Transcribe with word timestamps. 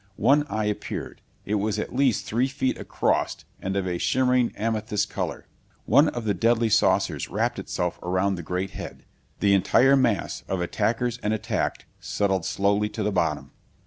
One 0.17 0.47
eye 0.49 0.65
appeared. 0.65 1.21
It 1.45 1.59
was 1.61 1.77
at 1.77 1.93
least 1.95 2.25
three 2.25 2.47
feet 2.47 2.75
across 2.79 3.45
and 3.61 3.75
of 3.75 3.85
a 3.85 3.99
shimmering 3.99 4.51
amethyst 4.55 5.11
color. 5.11 5.45
One 5.85 6.07
of 6.07 6.25
the 6.25 6.33
deadly 6.33 6.69
saucers 6.69 7.29
wrapped 7.29 7.59
itself 7.59 7.99
around 8.01 8.33
the 8.33 8.41
great 8.41 8.71
head. 8.71 9.05
The 9.41 9.53
entire 9.53 9.95
mass 9.95 10.41
of 10.47 10.59
attackers 10.59 11.19
and 11.21 11.35
attacked 11.35 11.85
settled 11.99 12.45
slowly 12.45 12.89
to 12.89 13.03
the 13.03 13.11
bottom. 13.11 13.51